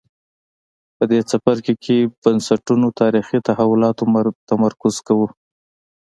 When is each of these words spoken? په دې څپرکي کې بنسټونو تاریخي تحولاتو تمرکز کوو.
په 0.97 1.03
دې 1.11 1.19
څپرکي 1.29 1.73
کې 1.83 1.97
بنسټونو 2.23 2.87
تاریخي 3.01 3.37
تحولاتو 3.47 4.03
تمرکز 4.49 4.95
کوو. 5.07 5.27